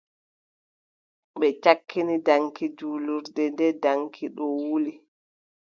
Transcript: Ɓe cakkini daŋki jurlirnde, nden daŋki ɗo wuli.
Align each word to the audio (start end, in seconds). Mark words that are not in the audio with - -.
Ɓe 1.39 1.47
cakkini 1.63 2.15
daŋki 2.27 2.65
jurlirnde, 2.77 3.43
nden 3.51 3.73
daŋki 3.83 4.25
ɗo 4.35 4.45
wuli. 4.67 4.93